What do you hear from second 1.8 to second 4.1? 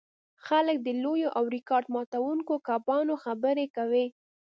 ماتوونکو کبانو خبرې کوي